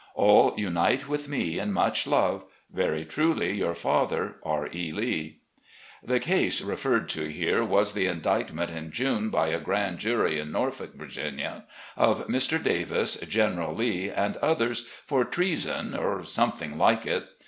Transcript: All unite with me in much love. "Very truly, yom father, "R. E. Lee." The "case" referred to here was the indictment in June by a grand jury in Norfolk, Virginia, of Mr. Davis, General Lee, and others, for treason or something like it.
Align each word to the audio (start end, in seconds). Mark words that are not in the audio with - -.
All 0.15 0.55
unite 0.57 1.07
with 1.07 1.29
me 1.29 1.59
in 1.59 1.71
much 1.73 2.07
love. 2.07 2.45
"Very 2.73 3.05
truly, 3.05 3.59
yom 3.59 3.75
father, 3.75 4.37
"R. 4.43 4.67
E. 4.73 4.91
Lee." 4.91 5.41
The 6.03 6.19
"case" 6.19 6.59
referred 6.61 7.07
to 7.09 7.25
here 7.31 7.63
was 7.63 7.93
the 7.93 8.07
indictment 8.07 8.71
in 8.71 8.89
June 8.91 9.29
by 9.29 9.49
a 9.49 9.59
grand 9.59 9.99
jury 9.99 10.39
in 10.39 10.51
Norfolk, 10.51 10.95
Virginia, 10.95 11.65
of 11.95 12.25
Mr. 12.27 12.57
Davis, 12.59 13.13
General 13.17 13.75
Lee, 13.75 14.09
and 14.09 14.37
others, 14.37 14.89
for 15.05 15.23
treason 15.23 15.93
or 15.95 16.23
something 16.23 16.79
like 16.79 17.05
it. 17.05 17.27